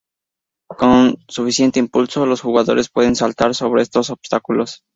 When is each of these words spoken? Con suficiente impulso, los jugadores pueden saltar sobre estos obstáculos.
Con 0.79 1.15
suficiente 1.27 1.77
impulso, 1.77 2.25
los 2.25 2.41
jugadores 2.41 2.89
pueden 2.89 3.15
saltar 3.15 3.53
sobre 3.53 3.83
estos 3.83 4.09
obstáculos. 4.09 4.81